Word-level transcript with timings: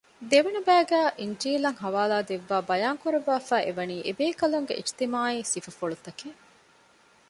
ދެވަނަ 0.31 0.61
ބައިގައި 0.67 1.09
އިންޖީލަށް 1.21 1.79
ޙަވާލާދެއްވައި 1.83 2.65
ބަޔާންކުރައްވައިފައިއެވަނީ 2.69 3.97
އެބޭކަލުންގެ 4.07 4.73
އިޖްތިމާޢީ 4.77 5.39
ސިފަފުޅުތަކެއް 5.51 6.39